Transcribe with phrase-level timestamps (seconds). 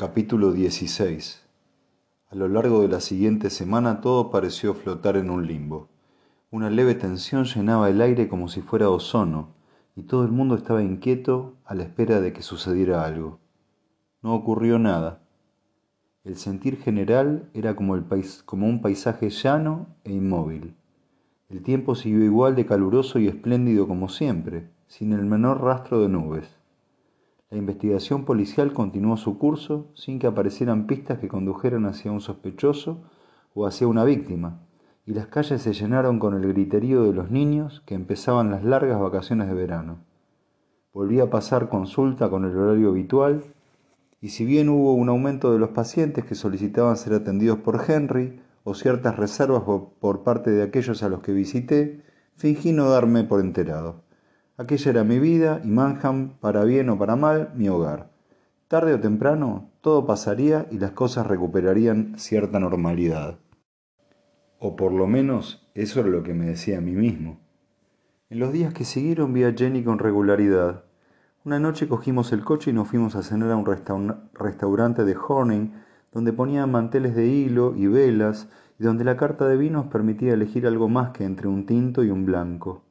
[0.00, 1.42] Capítulo 16
[2.30, 5.88] A lo largo de la siguiente semana todo pareció flotar en un limbo.
[6.52, 9.48] Una leve tensión llenaba el aire como si fuera ozono,
[9.96, 13.40] y todo el mundo estaba inquieto a la espera de que sucediera algo.
[14.22, 15.20] No ocurrió nada.
[16.22, 18.00] El sentir general era como,
[18.44, 20.76] como un paisaje llano e inmóvil.
[21.48, 26.08] El tiempo siguió igual de caluroso y espléndido como siempre, sin el menor rastro de
[26.08, 26.57] nubes.
[27.50, 33.04] La investigación policial continuó su curso sin que aparecieran pistas que condujeran hacia un sospechoso
[33.54, 34.60] o hacia una víctima,
[35.06, 39.00] y las calles se llenaron con el griterío de los niños que empezaban las largas
[39.00, 40.04] vacaciones de verano.
[40.92, 43.42] Volví a pasar consulta con el horario habitual,
[44.20, 48.42] y si bien hubo un aumento de los pacientes que solicitaban ser atendidos por Henry
[48.62, 52.02] o ciertas reservas por parte de aquellos a los que visité,
[52.36, 54.02] fingí no darme por enterado.
[54.60, 58.10] Aquella era mi vida y Manham, para bien o para mal, mi hogar.
[58.66, 63.38] Tarde o temprano, todo pasaría y las cosas recuperarían cierta normalidad.
[64.58, 67.38] O por lo menos eso era lo que me decía a mí mismo.
[68.30, 70.82] En los días que siguieron vi a Jenny con regularidad.
[71.44, 73.64] Una noche cogimos el coche y nos fuimos a cenar a un
[74.34, 75.70] restaurante de Horning,
[76.10, 78.48] donde ponían manteles de hilo y velas,
[78.80, 82.10] y donde la carta de vinos permitía elegir algo más que entre un tinto y
[82.10, 82.87] un blanco.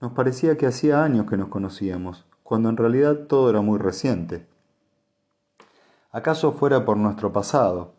[0.00, 4.46] Nos parecía que hacía años que nos conocíamos, cuando en realidad todo era muy reciente.
[6.12, 7.94] ¿Acaso fuera por nuestro pasado?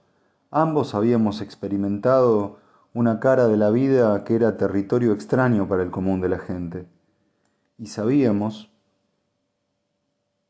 [0.52, 2.59] Ambos habíamos experimentado
[2.94, 6.88] una cara de la vida que era territorio extraño para el común de la gente.
[7.78, 8.72] Y sabíamos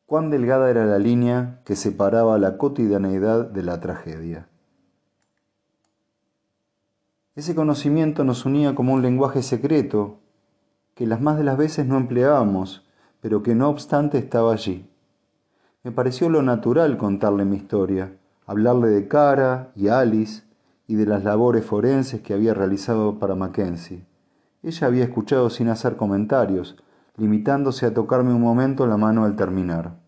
[0.06, 4.48] cuán delgada era la línea que separaba la cotidianeidad de la tragedia.
[7.36, 10.20] Ese conocimiento nos unía como un lenguaje secreto
[10.98, 12.84] que las más de las veces no empleábamos,
[13.22, 14.90] pero que no obstante estaba allí.
[15.84, 18.17] Me pareció lo natural contarle mi historia,
[18.48, 20.42] hablarle de Cara y Alice
[20.88, 24.08] y de las labores forenses que había realizado para Mackenzie.
[24.63, 26.75] Ella había escuchado sin hacer comentarios,
[27.16, 30.00] limitándose a tocarme un momento la mano al terminar.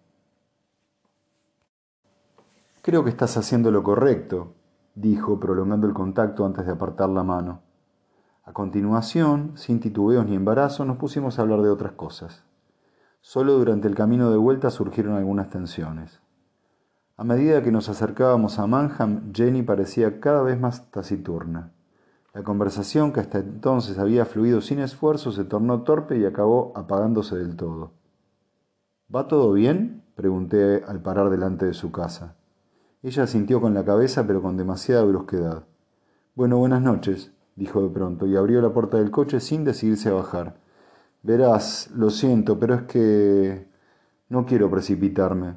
[2.81, 4.55] Creo que estás haciendo lo correcto,
[4.95, 7.68] dijo, prolongando el contacto antes de apartar la mano.
[8.49, 12.43] A continuación, sin titubeos ni embarazo, nos pusimos a hablar de otras cosas.
[13.21, 16.19] Solo durante el camino de vuelta surgieron algunas tensiones.
[17.15, 21.73] A medida que nos acercábamos a Manham, Jenny parecía cada vez más taciturna.
[22.33, 27.37] La conversación, que hasta entonces había fluido sin esfuerzo, se tornó torpe y acabó apagándose
[27.37, 27.91] del todo.
[29.15, 30.05] ¿Va todo bien?
[30.15, 32.35] pregunté al parar delante de su casa.
[33.03, 35.65] Ella sintió con la cabeza, pero con demasiada brusquedad.
[36.33, 40.13] Bueno, buenas noches, dijo de pronto, y abrió la puerta del coche sin decidirse a
[40.13, 40.55] bajar.
[41.21, 43.67] Verás, lo siento, pero es que
[44.29, 45.55] no quiero precipitarme.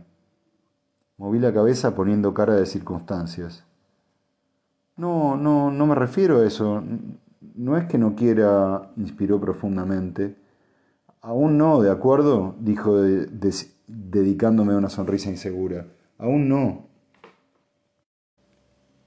[1.17, 3.65] Moví la cabeza poniendo cara de circunstancias.
[4.97, 6.83] No, no, no me refiero a eso.
[7.55, 10.37] No es que no quiera, inspiró profundamente.
[11.21, 12.57] Aún no, ¿de acuerdo?
[12.59, 13.01] dijo
[13.87, 15.87] dedicándome a una sonrisa insegura.
[16.19, 16.92] Aún no.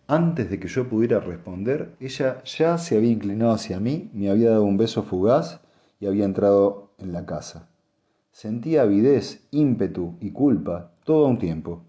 [0.08, 4.52] Antes de que yo pudiera responder, ella ya se había inclinado hacia mí, me había
[4.52, 5.62] dado un beso fugaz
[6.00, 7.70] y había entrado en la casa.
[8.32, 11.82] Sentía avidez, ímpetu y culpa todo un tiempo,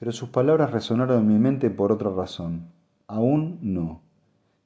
[0.00, 2.72] pero sus palabras resonaron en mi mente por otra razón.
[3.06, 4.02] Aún no.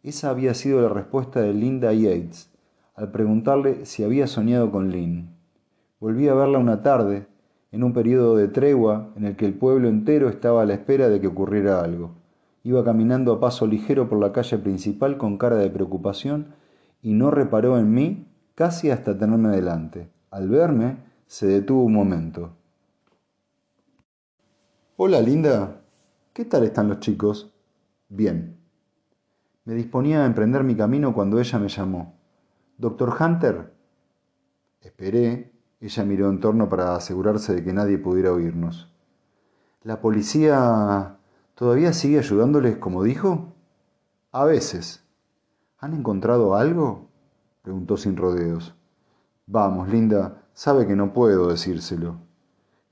[0.02, 2.50] Esa había sido la respuesta de Linda Yates
[2.94, 5.28] al preguntarle si había soñado con Lynn.
[6.00, 7.26] Volví a verla una tarde,
[7.70, 11.10] en un periodo de tregua en el que el pueblo entero estaba a la espera
[11.10, 12.14] de que ocurriera algo.
[12.64, 16.54] Iba caminando a paso ligero por la calle principal con cara de preocupación
[17.02, 20.10] y no reparó en mí casi hasta tenerme delante.
[20.30, 22.50] Al verme, se detuvo un momento.
[24.96, 25.80] Hola, linda.
[26.32, 27.52] ¿Qué tal están los chicos?
[28.08, 28.56] Bien.
[29.64, 32.18] Me disponía a emprender mi camino cuando ella me llamó.
[32.78, 33.72] ¿Doctor Hunter?
[34.80, 35.52] Esperé.
[35.80, 38.92] Ella miró en torno para asegurarse de que nadie pudiera oírnos.
[39.82, 41.17] La policía
[41.58, 43.52] ¿Todavía sigue ayudándoles como dijo?
[44.30, 45.02] A veces.
[45.80, 47.08] ¿Han encontrado algo?
[47.62, 48.76] preguntó sin rodeos.
[49.48, 52.14] Vamos, Linda, sabe que no puedo decírselo.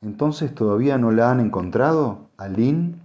[0.02, 2.30] ¿Entonces todavía no la han encontrado?
[2.38, 3.00] ¿A Lynn?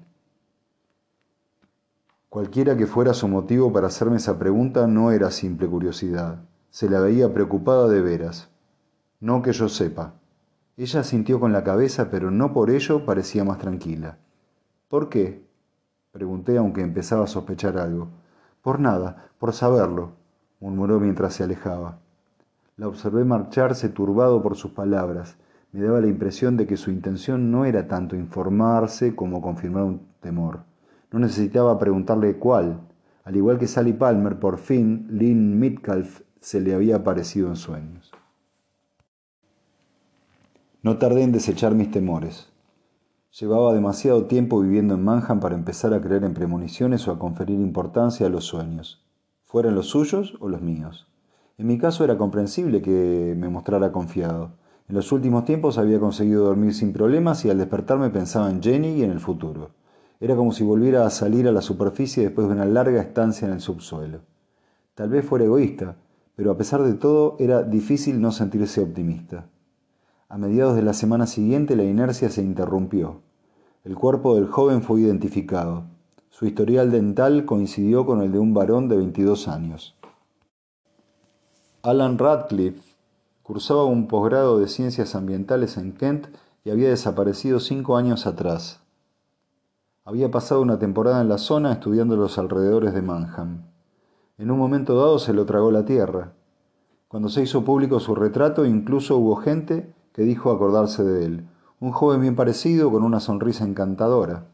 [2.29, 6.39] Cualquiera que fuera su motivo para hacerme esa pregunta no era simple curiosidad.
[6.71, 8.49] Se la veía preocupada de veras.
[9.19, 10.15] No que yo sepa.
[10.75, 14.17] Ella sintió con la cabeza, pero no por ello parecía más tranquila.
[14.87, 15.50] ¿Por qué?
[16.11, 18.09] Pregunté aunque empezaba a sospechar algo.
[18.61, 20.11] Por nada, por saberlo,
[20.59, 21.99] murmuró mientras se alejaba.
[22.77, 25.37] La observé marcharse turbado por sus palabras,
[25.73, 30.01] Me daba la impresión de que su intención no era tanto informarse como confirmar un
[30.19, 30.63] temor.
[31.11, 32.81] No necesitaba preguntarle cuál.
[33.23, 38.11] Al igual que Sally Palmer, por fin Lynn Mitcalf se le había aparecido en sueños.
[40.83, 42.51] No tardé en desechar mis temores.
[43.39, 47.61] Llevaba demasiado tiempo viviendo en Manhattan para empezar a creer en premoniciones o a conferir
[47.61, 49.05] importancia a los sueños,
[49.45, 51.07] fueran los suyos o los míos.
[51.57, 54.51] En mi caso era comprensible que me mostrara confiado.
[54.89, 58.95] En los últimos tiempos había conseguido dormir sin problemas y al despertarme pensaba en Jenny
[58.95, 59.69] y en el futuro.
[60.19, 63.53] Era como si volviera a salir a la superficie después de una larga estancia en
[63.53, 64.19] el subsuelo.
[64.93, 65.95] Tal vez fuera egoísta,
[66.35, 69.45] pero a pesar de todo era difícil no sentirse optimista.
[70.31, 73.19] A mediados de la semana siguiente la inercia se interrumpió.
[73.83, 75.83] El cuerpo del joven fue identificado.
[76.29, 79.93] Su historial dental coincidió con el de un varón de 22 años.
[81.83, 82.95] Alan Radcliffe
[83.43, 86.27] cursaba un posgrado de ciencias ambientales en Kent
[86.63, 88.79] y había desaparecido cinco años atrás.
[90.05, 93.69] Había pasado una temporada en la zona estudiando los alrededores de Manhattan.
[94.37, 96.31] En un momento dado se lo tragó la tierra.
[97.09, 101.47] Cuando se hizo público su retrato, incluso hubo gente que dijo acordarse de él,
[101.79, 104.45] un joven bien parecido con una sonrisa encantadora.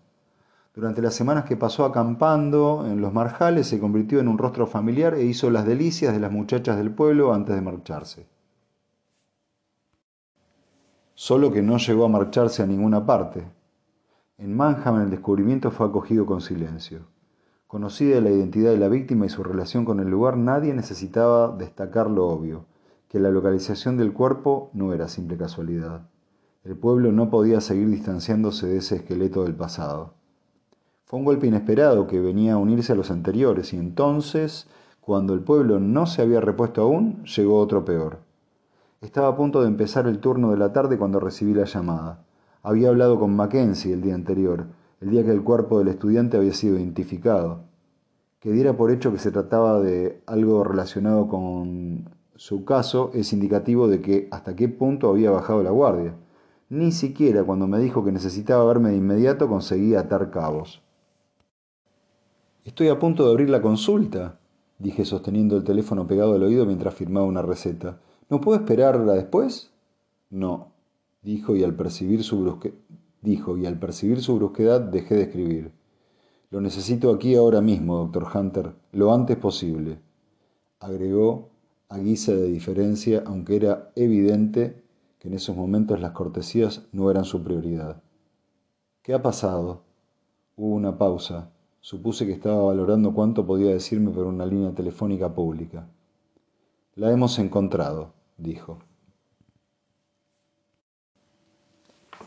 [0.74, 5.16] Durante las semanas que pasó acampando en los marjales se convirtió en un rostro familiar
[5.16, 8.28] e hizo las delicias de las muchachas del pueblo antes de marcharse.
[11.16, 13.44] Solo que no llegó a marcharse a ninguna parte.
[14.38, 17.00] En Manhattan el descubrimiento fue acogido con silencio.
[17.66, 22.10] Conocida la identidad de la víctima y su relación con el lugar, nadie necesitaba destacar
[22.10, 22.66] lo obvio
[23.10, 26.08] que la localización del cuerpo no era simple casualidad.
[26.64, 30.16] El pueblo no podía seguir distanciándose de ese esqueleto del pasado.
[31.06, 34.68] Fue un golpe inesperado que venía a unirse a los anteriores y entonces,
[35.00, 38.20] cuando el pueblo no se había repuesto aún, llegó otro peor.
[39.00, 42.26] Estaba a punto de empezar el turno de la tarde cuando recibí la llamada.
[42.62, 44.66] Había hablado con Mackenzie el día anterior,
[45.00, 47.62] el día que el cuerpo del estudiante había sido identificado.
[48.42, 53.88] Que diera por hecho que se trataba de algo relacionado con su caso es indicativo
[53.88, 56.16] de que hasta qué punto había bajado la guardia.
[56.70, 60.84] Ni siquiera cuando me dijo que necesitaba verme de inmediato conseguí atar cabos.
[62.64, 64.40] Estoy a punto de abrir la consulta,
[64.78, 68.00] dije sosteniendo el teléfono pegado al oído mientras firmaba una receta.
[68.30, 69.72] ¿No puedo esperarla después?
[70.30, 70.74] No,
[71.24, 72.60] dijo y al percibir su
[73.22, 75.72] dijo y al percibir su brusquedad dejé de escribir.
[76.52, 80.00] Lo necesito aquí ahora mismo, doctor Hunter, lo antes posible.
[80.80, 81.50] Agregó
[81.90, 84.84] a guisa de diferencia, aunque era evidente
[85.20, 88.02] que en esos momentos las cortesías no eran su prioridad.
[89.02, 89.84] ¿Qué ha pasado?
[90.56, 91.52] Hubo una pausa.
[91.80, 95.88] Supuse que estaba valorando cuánto podía decirme por una línea telefónica pública.
[96.96, 98.80] La hemos encontrado, dijo.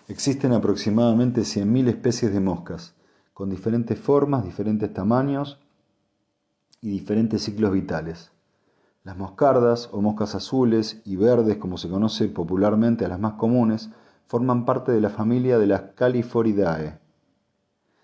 [0.08, 2.94] Existen aproximadamente 100.000 especies de moscas,
[3.34, 5.58] con diferentes formas, diferentes tamaños
[6.80, 8.32] y diferentes ciclos vitales.
[9.02, 13.88] Las moscardas, o moscas azules y verdes, como se conoce popularmente a las más comunes,
[14.26, 16.98] forman parte de la familia de las Califoridae.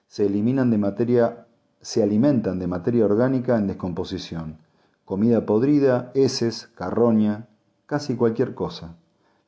[0.07, 1.47] Se, eliminan de materia,
[1.83, 4.57] se alimentan de materia orgánica en descomposición,
[5.05, 7.47] comida podrida, heces, carroña,
[7.85, 8.97] casi cualquier cosa.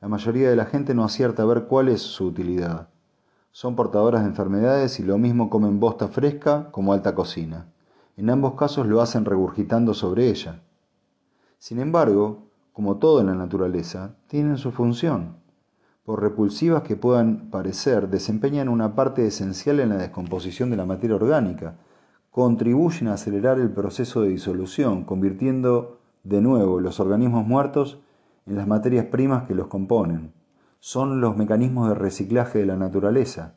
[0.01, 2.89] La mayoría de la gente no acierta a ver cuál es su utilidad.
[3.51, 7.65] Son portadoras de enfermedades y lo mismo comen bosta fresca como alta cocina.
[8.17, 10.61] En ambos casos lo hacen regurgitando sobre ella.
[11.59, 15.35] Sin embargo, como todo en la naturaleza, tienen su función.
[16.03, 21.17] Por repulsivas que puedan parecer, desempeñan una parte esencial en la descomposición de la materia
[21.17, 21.75] orgánica,
[22.31, 27.99] contribuyen a acelerar el proceso de disolución, convirtiendo de nuevo los organismos muertos
[28.45, 30.31] en las materias primas que los componen.
[30.79, 33.55] Son los mecanismos de reciclaje de la naturaleza,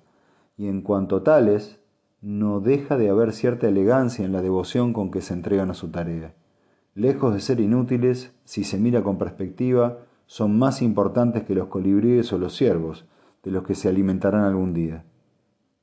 [0.57, 1.79] y en cuanto tales,
[2.21, 5.93] no deja de haber cierta elegancia en la devoción con que se entregan a su
[5.93, 6.35] tarea.
[6.95, 12.31] Lejos de ser inútiles, si se mira con perspectiva, son más importantes que los colibríes
[12.35, 13.07] o los ciervos,
[13.43, 15.05] de los que se alimentarán algún día.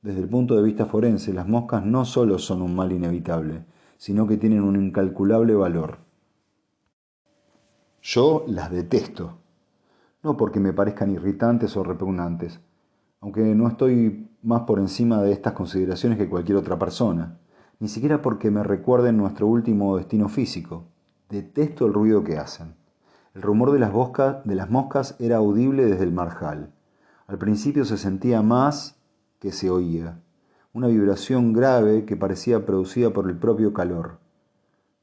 [0.02, 3.64] Desde el punto de vista forense, las moscas no solo son un mal inevitable,
[3.96, 5.98] sino que tienen un incalculable valor.
[8.00, 9.38] Yo las detesto,
[10.22, 12.60] no porque me parezcan irritantes o repugnantes,
[13.20, 17.40] aunque no estoy más por encima de estas consideraciones que cualquier otra persona,
[17.80, 20.86] ni siquiera porque me recuerden nuestro último destino físico,
[21.30, 22.74] Detesto el ruido que hacen.
[23.36, 23.92] El rumor de las,
[24.44, 26.72] de las moscas era audible desde el marjal.
[27.28, 29.00] Al principio se sentía más
[29.38, 30.20] que se oía,
[30.72, 34.18] una vibración grave que parecía producida por el propio calor.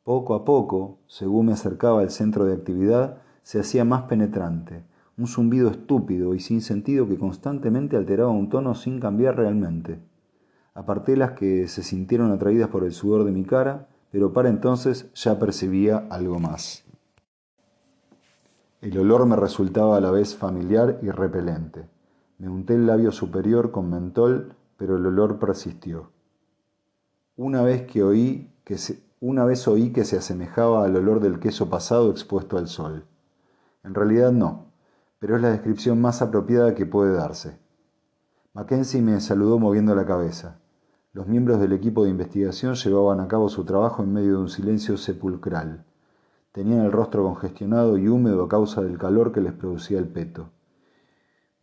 [0.03, 4.83] Poco a poco, según me acercaba al centro de actividad, se hacía más penetrante,
[5.17, 10.01] un zumbido estúpido y sin sentido que constantemente alteraba un tono sin cambiar realmente.
[10.73, 15.11] Aparté las que se sintieron atraídas por el sudor de mi cara, pero para entonces
[15.13, 16.83] ya percibía algo más.
[18.81, 21.89] El olor me resultaba a la vez familiar y repelente.
[22.37, 26.11] Me unté el labio superior con mentol, pero el olor persistió.
[27.35, 31.39] Una vez que oí que se, una vez oí que se asemejaba al olor del
[31.39, 33.05] queso pasado expuesto al sol.
[33.83, 34.67] En realidad no,
[35.19, 37.57] pero es la descripción más apropiada que puede darse.
[38.53, 40.59] Mackenzie me saludó moviendo la cabeza.
[41.17, 44.49] Los miembros del equipo de investigación llevaban a cabo su trabajo en medio de un
[44.49, 45.83] silencio sepulcral.
[46.51, 50.51] Tenían el rostro congestionado y húmedo a causa del calor que les producía el peto.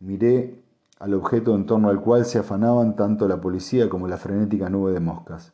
[0.01, 0.61] Miré
[0.99, 4.91] al objeto en torno al cual se afanaban tanto la policía como la frenética nube
[4.91, 5.53] de moscas.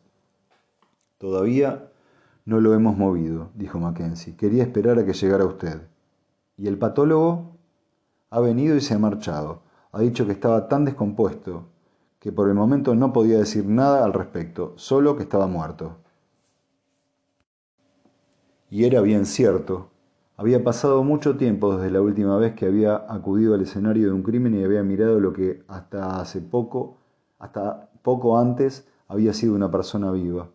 [1.20, 1.92] Todavía
[2.46, 4.36] no lo hemos movido, dijo Mackenzie.
[4.36, 5.80] Quería esperar a que llegara usted.
[6.58, 7.56] ¿Y el patólogo?
[8.32, 9.62] Ha venido y se ha marchado.
[9.92, 11.68] Ha dicho que estaba tan descompuesto
[12.22, 15.98] que por el momento no podía decir nada al respecto, solo que estaba muerto.
[18.70, 19.90] Y era bien cierto.
[20.38, 24.22] Había pasado mucho tiempo desde la última vez que había acudido al escenario de un
[24.22, 26.98] crimen y había mirado lo que hasta hace poco,
[27.40, 30.48] hasta poco antes, había sido una persona viva.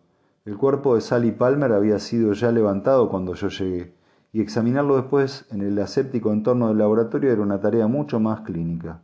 [0.45, 3.93] El cuerpo de Sally Palmer había sido ya levantado cuando yo llegué,
[4.31, 9.01] y examinarlo después en el aséptico entorno del laboratorio era una tarea mucho más clínica.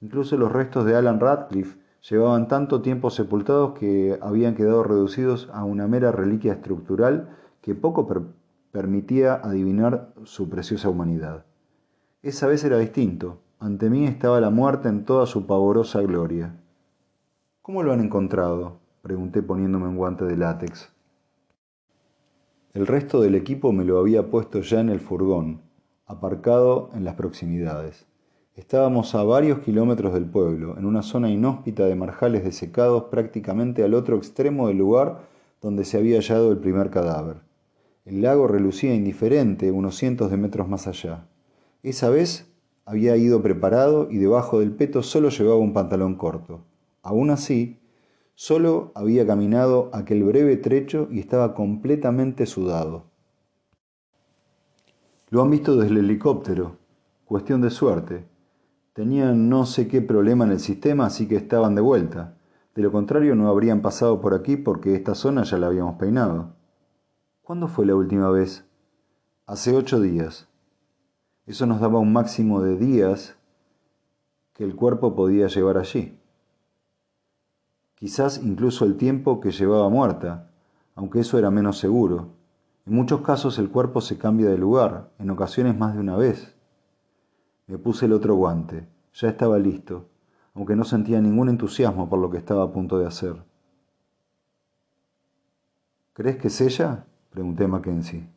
[0.00, 5.64] Incluso los restos de Alan Radcliffe llevaban tanto tiempo sepultados que habían quedado reducidos a
[5.64, 8.08] una mera reliquia estructural que poco
[8.72, 11.44] permitía adivinar su preciosa humanidad.
[12.22, 13.40] Esa vez era distinto.
[13.60, 16.56] Ante mí estaba la muerte en toda su pavorosa gloria.
[17.62, 18.80] ¿Cómo lo han encontrado?
[19.02, 20.92] pregunté poniéndome un guante de látex.
[22.72, 25.60] El resto del equipo me lo había puesto ya en el furgón,
[26.06, 28.06] aparcado en las proximidades.
[28.54, 33.94] Estábamos a varios kilómetros del pueblo, en una zona inhóspita de marjales desecados prácticamente al
[33.94, 35.22] otro extremo del lugar
[35.60, 37.36] donde se había hallado el primer cadáver.
[38.04, 41.26] El lago relucía indiferente unos cientos de metros más allá.
[41.82, 42.52] Esa vez
[42.84, 46.60] había ido preparado y debajo del peto solo llevaba un pantalón corto.
[47.02, 47.78] Aún así,
[48.34, 53.04] Solo había caminado aquel breve trecho y estaba completamente sudado.
[55.28, 56.78] Lo han visto desde el helicóptero.
[57.24, 58.24] Cuestión de suerte.
[58.92, 62.36] Tenían no sé qué problema en el sistema, así que estaban de vuelta.
[62.74, 66.54] De lo contrario, no habrían pasado por aquí porque esta zona ya la habíamos peinado.
[67.42, 68.64] ¿Cuándo fue la última vez?
[69.46, 70.48] Hace ocho días.
[71.46, 73.36] Eso nos daba un máximo de días
[74.52, 76.18] que el cuerpo podía llevar allí
[78.02, 80.50] quizás incluso el tiempo que llevaba muerta,
[80.96, 82.30] aunque eso era menos seguro.
[82.84, 86.52] En muchos casos el cuerpo se cambia de lugar, en ocasiones más de una vez.
[87.66, 90.08] Me puse el otro guante, ya estaba listo,
[90.54, 93.42] aunque no sentía ningún entusiasmo por lo que estaba a punto de hacer.
[96.12, 97.06] ¿Crees que es ella?
[97.30, 98.28] pregunté a Mackenzie.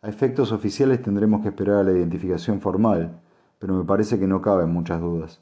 [0.00, 3.20] A efectos oficiales tendremos que esperar a la identificación formal,
[3.58, 5.40] pero me parece que no caben muchas dudas.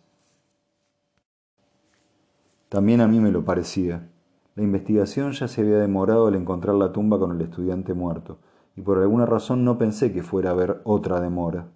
[2.69, 4.09] También a mí me lo parecía.
[4.57, 8.39] La investigación ya se había demorado al encontrar la tumba con el estudiante muerto,
[8.75, 11.69] y por alguna razón no pensé que fuera a haber otra demora.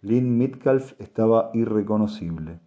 [0.00, 2.60] Lynn Mitcalf estaba irreconocible.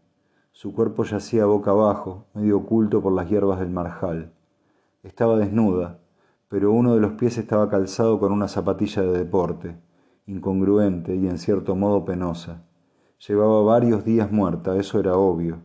[0.52, 4.34] Su cuerpo yacía boca abajo, medio oculto por las hierbas del marjal.
[5.04, 6.00] Estaba desnuda,
[6.48, 9.78] pero uno de los pies estaba calzado con una zapatilla de deporte,
[10.28, 12.64] incongruente y en cierto modo penosa.
[13.28, 15.60] Llevaba varios días muerta, eso era obvio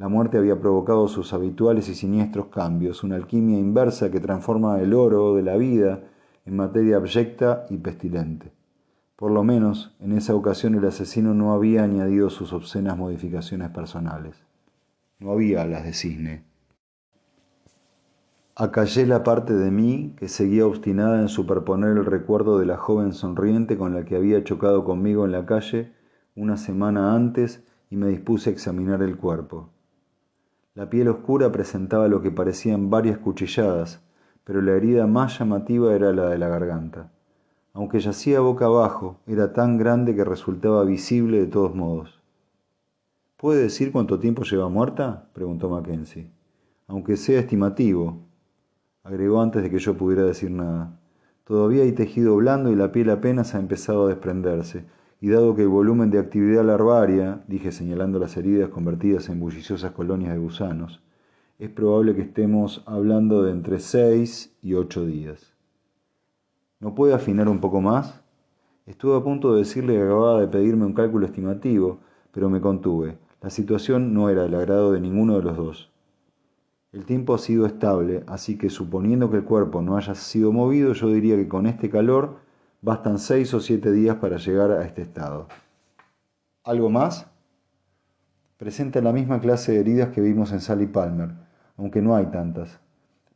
[0.00, 4.94] la muerte había provocado sus habituales y siniestros cambios, una alquimia inversa que transforma el
[4.94, 6.04] oro de la vida
[6.46, 8.50] en materia abyecta y pestilente.
[9.20, 14.34] Por lo menos, en esa ocasión el asesino no había añadido sus obscenas modificaciones personales.
[15.18, 16.42] No había las de cisne.
[18.56, 23.12] Acallé la parte de mí que seguía obstinada en superponer el recuerdo de la joven
[23.12, 25.92] sonriente con la que había chocado conmigo en la calle
[26.34, 29.68] una semana antes y me dispuse a examinar el cuerpo.
[30.72, 34.00] La piel oscura presentaba lo que parecían varias cuchilladas,
[34.44, 37.10] pero la herida más llamativa era la de la garganta.
[37.72, 42.20] Aunque yacía boca abajo, era tan grande que resultaba visible de todos modos.
[43.36, 45.28] ¿Puede decir cuánto tiempo lleva muerta?
[45.32, 46.30] preguntó Mackenzie.
[46.88, 48.18] Aunque sea estimativo,
[49.04, 50.98] agregó antes de que yo pudiera decir nada.
[51.44, 54.84] Todavía hay tejido blando y la piel apenas ha empezado a desprenderse,
[55.20, 59.92] y dado que el volumen de actividad larvaria, dije señalando las heridas convertidas en bulliciosas
[59.92, 61.00] colonias de gusanos,
[61.58, 65.52] es probable que estemos hablando de entre seis y ocho días.
[66.80, 68.22] ¿No puede afinar un poco más?
[68.86, 72.00] Estuve a punto de decirle que acababa de pedirme un cálculo estimativo,
[72.32, 73.18] pero me contuve.
[73.42, 75.90] La situación no era el agrado de ninguno de los dos.
[76.92, 80.94] El tiempo ha sido estable, así que suponiendo que el cuerpo no haya sido movido,
[80.94, 82.38] yo diría que con este calor
[82.80, 85.48] bastan seis o siete días para llegar a este estado.
[86.64, 87.30] ¿Algo más?
[88.56, 91.30] Presenta la misma clase de heridas que vimos en Sally Palmer,
[91.76, 92.80] aunque no hay tantas.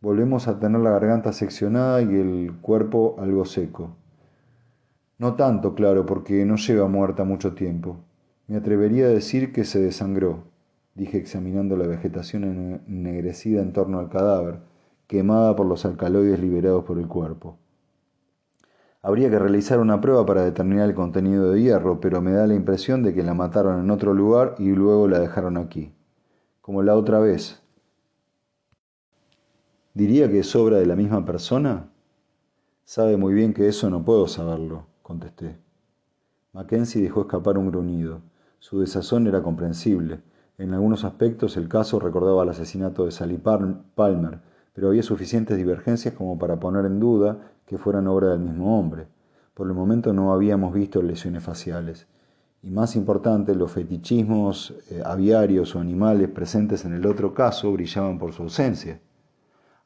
[0.04, 3.96] Volvemos a tener la garganta seccionada y el cuerpo algo seco.
[5.16, 7.96] No tanto, claro, porque no lleva muerta mucho tiempo.
[8.46, 10.44] Me atrevería a decir que se desangró,
[10.94, 14.58] dije examinando la vegetación ennegrecida en torno al cadáver,
[15.06, 17.56] quemada por los alcaloides liberados por el cuerpo.
[19.00, 22.54] Habría que realizar una prueba para determinar el contenido de hierro, pero me da la
[22.54, 25.94] impresión de que la mataron en otro lugar y luego la dejaron aquí.
[26.60, 27.63] Como la otra vez.
[29.96, 31.88] ¿Diría que es obra de la misma persona?
[32.82, 35.56] Sabe muy bien que eso no puedo saberlo, contesté.
[36.52, 38.20] Mackenzie dejó escapar un gruñido.
[38.58, 40.20] Su desazón era comprensible.
[40.58, 44.40] En algunos aspectos el caso recordaba el asesinato de Sally Palmer,
[44.72, 49.06] pero había suficientes divergencias como para poner en duda que fueran obra del mismo hombre.
[49.54, 52.08] Por el momento no habíamos visto lesiones faciales.
[52.64, 58.18] Y más importante, los fetichismos eh, aviarios o animales presentes en el otro caso brillaban
[58.18, 58.98] por su ausencia.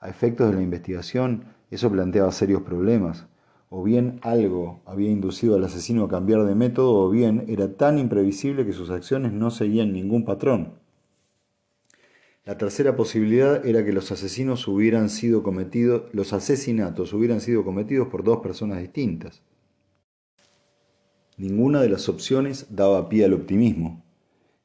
[0.01, 3.27] A efectos de la investigación, eso planteaba serios problemas
[3.71, 7.99] o bien algo había inducido al asesino a cambiar de método, o bien era tan
[7.99, 10.75] imprevisible que sus acciones no seguían ningún patrón.
[12.45, 16.09] La tercera posibilidad era que los asesinatos hubieran sido cometidos
[18.11, 19.43] por dos personas distintas.
[21.37, 24.03] Ninguna de las opciones daba pie al optimismo.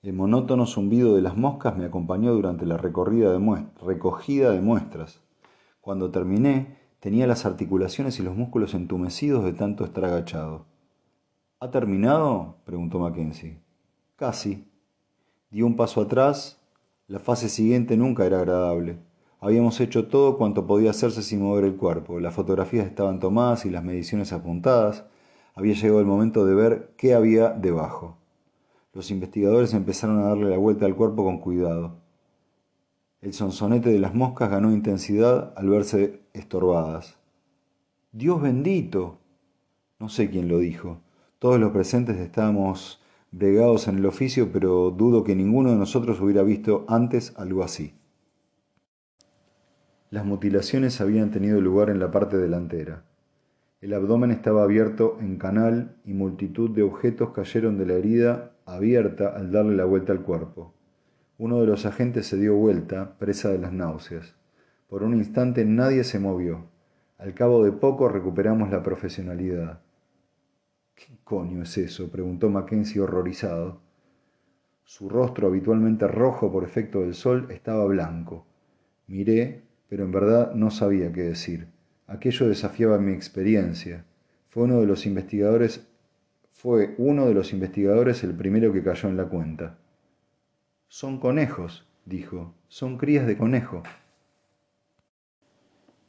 [0.04, 5.22] El monótono zumbido de las moscas me acompañó durante la recorrida de recogida de muestras.
[5.82, 10.68] Cuando terminé, Tenía las articulaciones y los músculos entumecidos de tanto estar agachado.
[11.60, 12.60] ¿Ha terminado?
[12.64, 13.60] preguntó Mackenzie.
[14.16, 14.72] Casi.
[15.52, 16.62] Dio un paso atrás.
[17.08, 19.00] La fase siguiente nunca era agradable.
[19.42, 22.22] Habíamos hecho todo cuanto podía hacerse sin mover el cuerpo.
[22.22, 25.04] Las fotografías estaban tomadas y las mediciones apuntadas.
[25.56, 28.16] Había llegado el momento de ver qué había debajo.
[28.94, 31.96] Los investigadores empezaron a darle la vuelta al cuerpo con cuidado.
[33.22, 37.18] El sonsonete de las moscas ganó intensidad al verse estorbadas.
[38.12, 39.18] Dios bendito.
[40.00, 41.02] No sé quién lo dijo.
[41.40, 43.02] Todos los presentes estábamos
[43.32, 47.96] bregados en el oficio, pero dudo que ninguno de nosotros hubiera visto antes algo así.
[50.12, 53.04] Las mutilaciones habían tenido lugar en la parte delantera.
[53.82, 59.30] El abdomen estaba abierto en canal y multitud de objetos cayeron de la herida abierta
[59.36, 60.74] al darle la vuelta al cuerpo.
[61.38, 64.36] Uno de los agentes se dio vuelta, presa de las náuseas.
[64.88, 66.68] Por un instante nadie se movió.
[67.18, 69.82] Al cabo de poco recuperamos la profesionalidad.
[70.96, 72.12] ¿Qué coño es eso?
[72.12, 73.82] preguntó Mackenzie horrorizado.
[74.84, 78.46] Su rostro, habitualmente rojo por efecto del sol, estaba blanco.
[79.08, 81.68] Miré, pero en verdad no sabía qué decir.
[82.08, 84.06] Aquello desafiaba mi experiencia.
[84.50, 85.88] Fue uno de los investigadores
[86.54, 89.78] fue uno de los investigadores el primero que cayó en la cuenta.
[90.88, 93.84] Son conejos, dijo, son crías de conejo.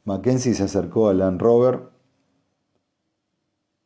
[0.05, 1.89] Mackenzie se acercó al Land Rover,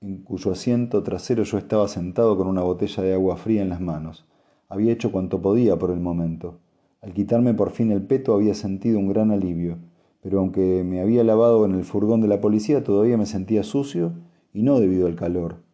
[0.01, 3.81] en cuyo asiento trasero yo estaba sentado con una botella de agua fría en las
[3.81, 4.27] manos.
[4.67, 6.59] Había hecho cuanto podía por el momento.
[7.01, 9.77] Al quitarme por fin el peto había sentido un gran alivio,
[10.21, 14.13] pero aunque me había lavado en el furgón de la policía todavía me sentía sucio
[14.53, 15.68] y no debido al calor.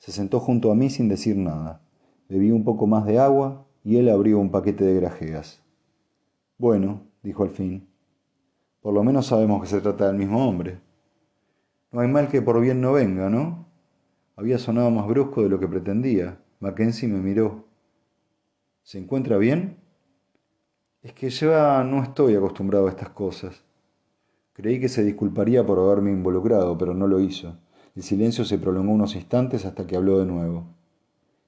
[0.00, 1.82] Se sentó junto a mí sin decir nada.
[2.26, 5.62] Bebí un poco más de agua y él abrió un paquete de grajeas.
[6.56, 7.86] Bueno, dijo al fin,
[8.80, 10.80] por lo menos sabemos que se trata del mismo hombre.
[11.92, 13.66] No hay mal que por bien no venga, ¿no?
[14.36, 16.40] Había sonado más brusco de lo que pretendía.
[16.60, 17.66] Mackenzie me miró.
[18.82, 19.76] ¿Se encuentra bien?
[21.02, 23.62] Es que ya no estoy acostumbrado a estas cosas.
[24.54, 27.54] Creí que se disculparía por haberme involucrado, pero no lo hizo.
[27.96, 30.66] El silencio se prolongó unos instantes hasta que habló de nuevo.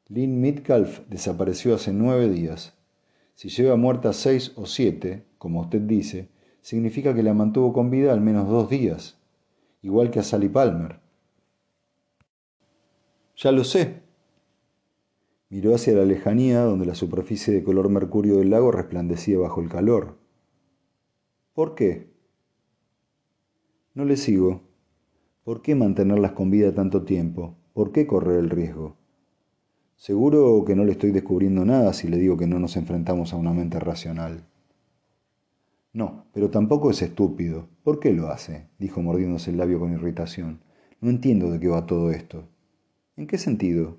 [0.08, 2.74] Lynn Midcalf desapareció hace nueve días.
[3.34, 6.28] Si lleva muerta seis o siete, como usted dice,
[6.60, 9.18] significa que la mantuvo con vida al menos dos días,
[9.82, 11.00] igual que a Sally Palmer.
[13.36, 14.02] Ya lo sé.
[15.48, 19.68] Miró hacia la lejanía donde la superficie de color mercurio del lago resplandecía bajo el
[19.68, 20.18] calor.
[21.52, 22.10] ¿Por qué?
[23.94, 24.71] No le sigo.
[25.44, 27.56] ¿Por qué mantenerlas con vida tanto tiempo?
[27.72, 28.96] ¿Por qué correr el riesgo?
[29.96, 33.36] Seguro que no le estoy descubriendo nada si le digo que no nos enfrentamos a
[33.36, 34.46] una mente racional.
[35.92, 37.68] No, pero tampoco es estúpido.
[37.82, 38.68] ¿Por qué lo hace?
[38.78, 40.60] dijo mordiéndose el labio con irritación.
[41.00, 42.44] No entiendo de qué va todo esto.
[43.16, 43.98] ¿En qué sentido?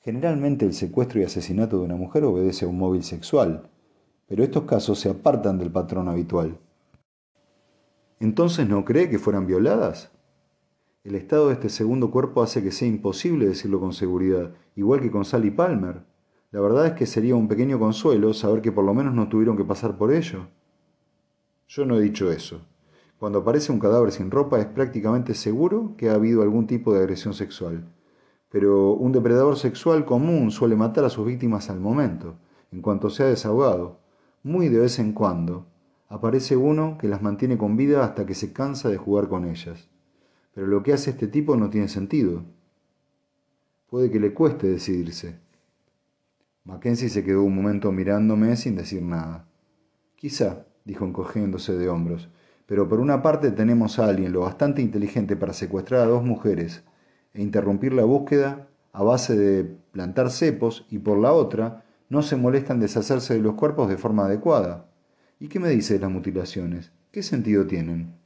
[0.00, 3.70] Generalmente el secuestro y asesinato de una mujer obedece a un móvil sexual,
[4.26, 6.58] pero estos casos se apartan del patrón habitual.
[8.20, 10.12] ¿Entonces no cree que fueran violadas?
[11.04, 15.10] El estado de este segundo cuerpo hace que sea imposible decirlo con seguridad, igual que
[15.10, 16.02] con Sally Palmer.
[16.50, 19.56] La verdad es que sería un pequeño consuelo saber que por lo menos no tuvieron
[19.56, 20.48] que pasar por ello.
[21.68, 22.60] Yo no he dicho eso.
[23.18, 27.00] Cuando aparece un cadáver sin ropa es prácticamente seguro que ha habido algún tipo de
[27.00, 27.84] agresión sexual
[28.50, 32.34] pero un depredador sexual común suele matar a sus víctimas al momento,
[32.72, 34.00] en cuanto se ha desahogado.
[34.42, 35.66] Muy de vez en cuando
[36.08, 39.88] aparece uno que las mantiene con vida hasta que se cansa de jugar con ellas.
[40.54, 42.44] Pero lo que hace este tipo no tiene sentido.
[43.88, 45.38] Puede que le cueste decidirse.
[46.64, 49.48] Mackenzie se quedó un momento mirándome sin decir nada.
[50.16, 52.28] Quizá, dijo encogiéndose de hombros,
[52.66, 56.84] pero por una parte tenemos a alguien lo bastante inteligente para secuestrar a dos mujeres
[57.34, 62.36] e interrumpir la búsqueda a base de plantar cepos y por la otra no se
[62.36, 64.88] molesta en deshacerse de los cuerpos de forma adecuada.
[65.38, 66.92] ¿Y qué me dice de las mutilaciones?
[67.10, 68.19] ¿Qué sentido tienen?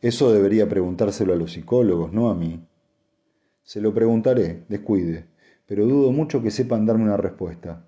[0.00, 2.66] Eso debería preguntárselo a los psicólogos, no a mí.
[3.62, 5.26] Se lo preguntaré, descuide,
[5.66, 7.86] pero dudo mucho que sepan darme una respuesta.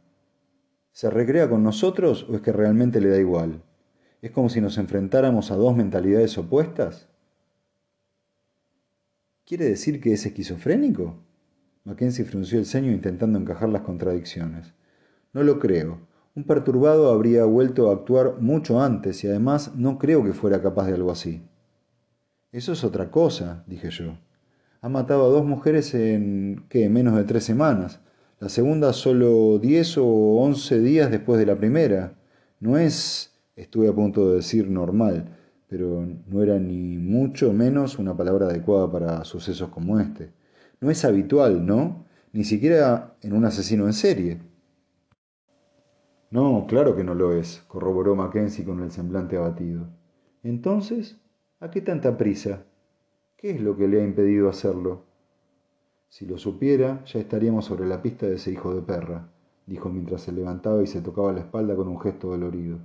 [0.93, 3.63] ¿Se recrea con nosotros o es que realmente le da igual?
[4.21, 7.09] ¿Es como si nos enfrentáramos a dos mentalidades opuestas?
[9.47, 11.17] ¿Quiere decir que es esquizofrénico?
[11.85, 14.75] Mackenzie frunció el ceño intentando encajar las contradicciones.
[15.33, 15.99] No lo creo.
[16.35, 20.87] Un perturbado habría vuelto a actuar mucho antes y además no creo que fuera capaz
[20.87, 21.43] de algo así.
[22.53, 24.19] Eso es otra cosa, dije yo.
[24.83, 26.91] Ha matado a dos mujeres en, ¿qué?
[26.91, 28.01] menos de tres semanas.
[28.41, 32.19] La segunda solo diez o once días después de la primera.
[32.61, 35.35] No es, estuve a punto de decir normal,
[35.67, 40.35] pero no era ni mucho menos una palabra adecuada para sucesos como este.
[40.79, 42.05] No es habitual, ¿no?
[42.35, 44.43] Ni siquiera en un asesino en serie.
[46.31, 49.87] No, claro que no lo es, corroboró Mackenzie con el semblante abatido.
[50.43, 51.22] Entonces,
[51.63, 52.65] ¿a qué tanta prisa?
[53.37, 55.05] ¿Qué es lo que le ha impedido hacerlo?
[56.09, 59.29] Si lo supiera, ya estaríamos sobre la pista de ese hijo de perra,
[59.67, 62.79] dijo mientras se levantaba y se tocaba la espalda con un gesto dolorido.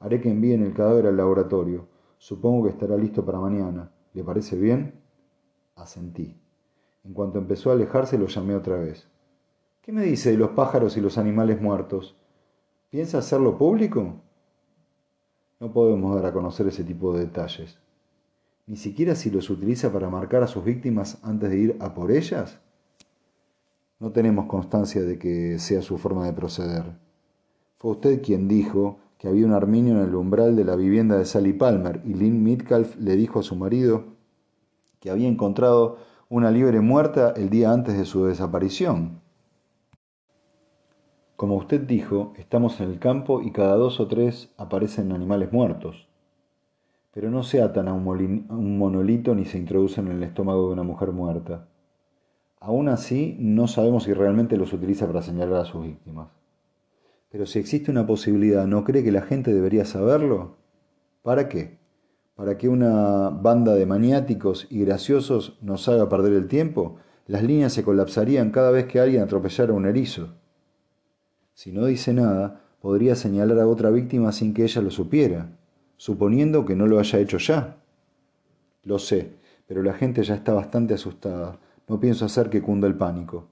[0.00, 1.86] Haré que envíen el cadáver al laboratorio.
[2.18, 3.90] Supongo que estará listo para mañana.
[4.12, 5.00] ¿Le parece bien?
[5.74, 6.36] Asentí.
[7.04, 9.08] En cuanto empezó a alejarse, lo llamé otra vez.
[9.80, 12.14] ¿Qué me dice de los pájaros y los animales muertos?
[12.90, 14.20] ¿Piensa hacerlo público?
[15.58, 17.78] No podemos dar a conocer ese tipo de detalles.
[18.66, 22.10] ¿Ni siquiera si los utiliza para marcar a sus víctimas antes de ir a por
[22.10, 22.60] ellas?
[23.98, 26.98] No tenemos constancia de que sea su forma de proceder.
[27.76, 31.26] Fue usted quien dijo que había un arminio en el umbral de la vivienda de
[31.26, 34.04] Sally Palmer y Lynn Midcalf le dijo a su marido
[34.98, 35.98] que había encontrado
[36.30, 39.20] una liebre muerta el día antes de su desaparición.
[41.36, 46.08] Como usted dijo, estamos en el campo y cada dos o tres aparecen animales muertos.
[47.14, 50.82] Pero no se atan a un, monolito ni se introducen en el estómago de una
[50.82, 51.68] mujer muerta.
[52.58, 56.28] Aún así, no sabemos si realmente los utiliza para señalar a sus víctimas.
[57.30, 60.56] Pero si existe una posibilidad, ¿no cree que la gente debería saberlo?
[61.22, 61.78] ¿Para qué?
[62.34, 66.96] ¿Para que una banda de maniáticos y graciosos nos haga perder el tiempo?
[67.28, 70.34] Las líneas se colapsarían cada vez que alguien atropellara un erizo.
[71.52, 75.56] Si no dice nada, podría señalar a otra víctima sin que ella lo supiera,
[75.96, 77.76] suponiendo que no lo haya hecho ya.
[78.82, 79.32] Lo sé,
[79.66, 81.58] pero la gente ya está bastante asustada.
[81.88, 83.46] No pienso hacer que cunda el pánico.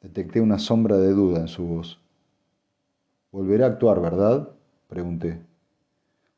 [0.00, 2.00] Detecté una sombra de duda en su voz.
[3.32, 4.48] Volverá a actuar, ¿verdad?
[4.88, 5.40] pregunté.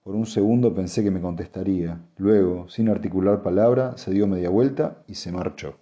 [0.02, 2.00] Por un segundo pensé que me contestaría.
[2.16, 5.74] Luego, sin articular palabra, se dio media vuelta y se marchó.